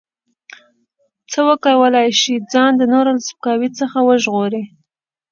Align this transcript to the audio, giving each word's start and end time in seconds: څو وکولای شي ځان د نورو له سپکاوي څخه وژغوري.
څو 1.31 1.41
وکولای 1.49 2.09
شي 2.21 2.33
ځان 2.51 2.71
د 2.77 2.83
نورو 2.93 3.11
له 3.17 3.21
سپکاوي 3.27 3.69
څخه 3.79 3.97
وژغوري. 4.07 4.63